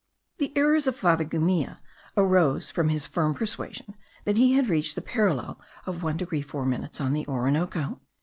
The 0.39 0.51
errors 0.57 0.87
of 0.87 0.95
Father 0.95 1.23
Gumilla 1.23 1.77
arose 2.17 2.71
from 2.71 2.89
his 2.89 3.05
firm 3.05 3.35
persuasion 3.35 3.93
that 4.25 4.35
he 4.35 4.53
had 4.53 4.67
reached 4.67 4.95
the 4.95 5.01
parallel 5.03 5.61
of 5.85 6.01
1 6.01 6.17
degree 6.17 6.41
4 6.41 6.65
minutes 6.65 6.99
on 6.99 7.13
the 7.13 7.27
Orinoco. 7.27 8.01